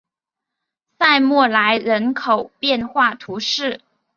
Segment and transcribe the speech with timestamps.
[0.97, 3.81] 塞默莱人口变化图示